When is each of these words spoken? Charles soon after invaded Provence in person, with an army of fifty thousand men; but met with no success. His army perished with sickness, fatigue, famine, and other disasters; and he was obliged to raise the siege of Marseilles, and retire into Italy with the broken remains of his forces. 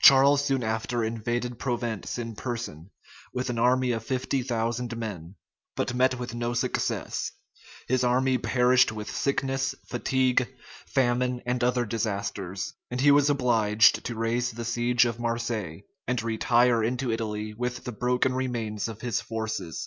Charles 0.00 0.42
soon 0.42 0.64
after 0.64 1.04
invaded 1.04 1.58
Provence 1.58 2.16
in 2.16 2.34
person, 2.36 2.88
with 3.34 3.50
an 3.50 3.58
army 3.58 3.92
of 3.92 4.02
fifty 4.02 4.42
thousand 4.42 4.96
men; 4.96 5.34
but 5.76 5.92
met 5.92 6.18
with 6.18 6.34
no 6.34 6.54
success. 6.54 7.32
His 7.86 8.02
army 8.02 8.38
perished 8.38 8.92
with 8.92 9.14
sickness, 9.14 9.74
fatigue, 9.86 10.48
famine, 10.86 11.42
and 11.44 11.62
other 11.62 11.84
disasters; 11.84 12.72
and 12.90 12.98
he 13.02 13.10
was 13.10 13.28
obliged 13.28 14.06
to 14.06 14.14
raise 14.14 14.52
the 14.52 14.64
siege 14.64 15.04
of 15.04 15.20
Marseilles, 15.20 15.82
and 16.06 16.22
retire 16.22 16.82
into 16.82 17.12
Italy 17.12 17.52
with 17.52 17.84
the 17.84 17.92
broken 17.92 18.32
remains 18.32 18.88
of 18.88 19.02
his 19.02 19.20
forces. 19.20 19.76